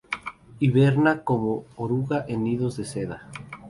[0.59, 3.29] Hiberna como oruga en nidos de seda.